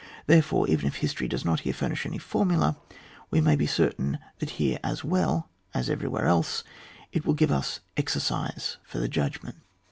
[0.25, 2.75] Therefore, even if history does not here furnish any formula,
[3.29, 6.63] we may be cer tain that here as well as everywhere else,
[7.11, 9.57] it will give us exerehefar the judgment.